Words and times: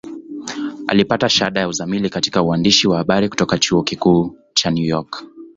Alipata 0.87 1.29
shahada 1.29 1.59
ya 1.59 1.67
uzamili 1.69 2.09
katika 2.09 2.43
uandishi 2.43 2.87
wa 2.87 2.97
habari 2.97 3.29
kutoka 3.29 3.57
Chuo 3.57 3.83
Kikuu 3.83 4.37
cha 4.53 4.71
New 4.71 4.85
York. 4.85 5.23